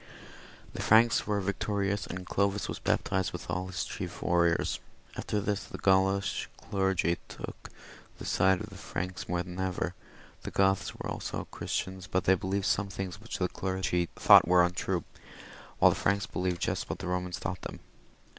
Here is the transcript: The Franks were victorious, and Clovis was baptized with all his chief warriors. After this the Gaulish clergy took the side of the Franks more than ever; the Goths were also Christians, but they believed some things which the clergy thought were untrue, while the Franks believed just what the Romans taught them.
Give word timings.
The 0.73 0.81
Franks 0.81 1.27
were 1.27 1.39
victorious, 1.41 2.07
and 2.07 2.25
Clovis 2.25 2.67
was 2.67 2.79
baptized 2.79 3.31
with 3.31 3.47
all 3.51 3.67
his 3.67 3.83
chief 3.83 4.23
warriors. 4.23 4.79
After 5.15 5.39
this 5.39 5.65
the 5.65 5.77
Gaulish 5.77 6.49
clergy 6.57 7.19
took 7.27 7.69
the 8.17 8.25
side 8.25 8.61
of 8.61 8.69
the 8.71 8.77
Franks 8.77 9.29
more 9.29 9.43
than 9.43 9.59
ever; 9.59 9.93
the 10.41 10.49
Goths 10.49 10.95
were 10.95 11.05
also 11.07 11.45
Christians, 11.51 12.07
but 12.07 12.23
they 12.23 12.33
believed 12.33 12.65
some 12.65 12.89
things 12.89 13.21
which 13.21 13.37
the 13.37 13.47
clergy 13.47 14.09
thought 14.15 14.47
were 14.47 14.65
untrue, 14.65 15.03
while 15.77 15.91
the 15.91 15.95
Franks 15.95 16.25
believed 16.25 16.61
just 16.63 16.89
what 16.89 16.97
the 16.97 17.05
Romans 17.05 17.39
taught 17.39 17.61
them. 17.61 17.79